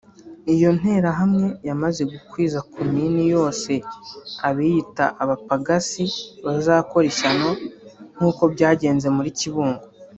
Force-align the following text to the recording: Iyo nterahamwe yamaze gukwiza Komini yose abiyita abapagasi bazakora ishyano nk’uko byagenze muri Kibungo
Iyo 0.53 0.69
nterahamwe 0.77 1.47
yamaze 1.67 2.01
gukwiza 2.11 2.57
Komini 2.73 3.21
yose 3.35 3.71
abiyita 4.47 5.05
abapagasi 5.23 6.03
bazakora 6.45 7.05
ishyano 7.11 7.49
nk’uko 8.15 8.43
byagenze 8.53 9.07
muri 9.17 9.29
Kibungo 9.39 9.83